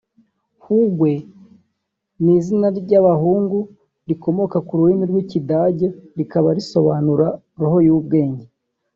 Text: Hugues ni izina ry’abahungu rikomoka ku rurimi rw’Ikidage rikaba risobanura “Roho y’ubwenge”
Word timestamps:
Hugues 0.63 1.21
ni 2.23 2.31
izina 2.39 2.67
ry’abahungu 2.79 3.57
rikomoka 4.07 4.57
ku 4.67 4.71
rurimi 4.79 5.03
rw’Ikidage 5.11 5.87
rikaba 6.17 6.49
risobanura 6.57 7.27
“Roho 7.59 7.77
y’ubwenge” 7.87 8.45